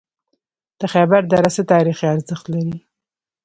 [0.79, 2.77] د خیبر دره څه تاریخي ارزښت لري؟